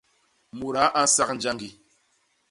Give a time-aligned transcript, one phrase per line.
[0.57, 1.69] Mudaa a nsak njañgi.